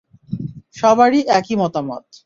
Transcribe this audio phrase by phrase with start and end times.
[0.75, 2.03] সবারই একই মতামত।